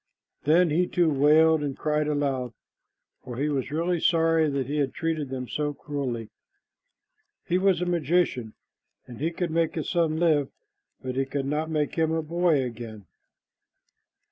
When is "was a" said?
7.59-7.85